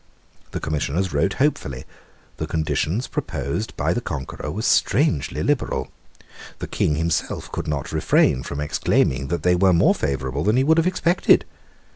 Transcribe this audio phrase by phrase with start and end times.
[0.49, 1.85] The Commissioners wrote hopefully.
[2.37, 5.91] The conditions proposed by the conqueror were strangely liberal.
[6.57, 10.63] The King himself could not refrain from exclaiming that they were more favourable than he
[10.65, 11.45] could have expected.